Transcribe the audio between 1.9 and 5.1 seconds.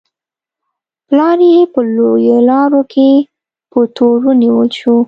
لویو لارو کې په تور ونیول شو.